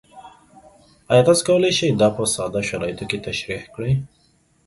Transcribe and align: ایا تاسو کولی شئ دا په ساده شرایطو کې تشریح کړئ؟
ایا 1.11 1.23
تاسو 1.27 1.43
کولی 1.47 1.71
شئ 1.77 1.89
دا 2.01 2.07
په 2.15 2.23
ساده 2.35 2.61
شرایطو 2.69 3.05
کې 3.09 3.17
تشریح 3.27 3.61
کړئ؟ 3.73 3.91